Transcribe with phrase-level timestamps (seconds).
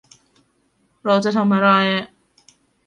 [1.05, 1.69] เราจะทำอะไร